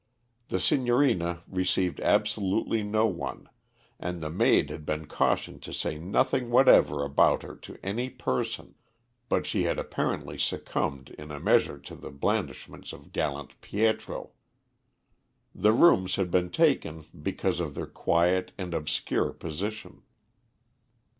The 0.47 0.59
Signorina 0.59 1.43
received 1.47 1.99
absolutely 1.99 2.81
no 2.81 3.05
one, 3.05 3.47
and 3.99 4.19
the 4.19 4.31
maid 4.31 4.71
had 4.71 4.83
been 4.83 5.05
cautioned 5.05 5.61
to 5.61 5.73
say 5.75 5.99
nothing 5.99 6.49
whatever 6.49 7.03
about 7.03 7.43
her 7.43 7.55
to 7.57 7.77
any 7.83 8.09
person; 8.09 8.73
but 9.29 9.45
she 9.45 9.65
had 9.65 9.77
apparently 9.77 10.39
succumbed 10.39 11.11
in 11.19 11.29
a 11.31 11.39
measure 11.39 11.77
to 11.77 11.95
the 11.95 12.09
blandishments 12.09 12.93
of 12.93 13.11
gallant 13.11 13.61
Pietro. 13.61 14.31
The 15.53 15.71
rooms 15.71 16.15
had 16.15 16.31
been 16.31 16.49
taken 16.49 17.05
because 17.21 17.59
of 17.59 17.75
their 17.75 17.85
quiet 17.85 18.53
and 18.57 18.73
obscure 18.73 19.31
position. 19.33 20.01